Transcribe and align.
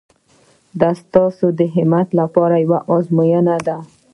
دا 0.81 0.91
ستاسو 1.01 1.45
د 1.59 1.61
همت 1.75 2.07
لپاره 2.19 2.55
یوه 2.65 2.79
ازموینه 2.95 3.55
ده. 3.65 3.77